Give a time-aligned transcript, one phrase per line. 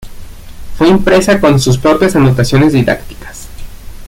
[0.79, 3.47] Fue impresa con sus propias anotaciones didácticas.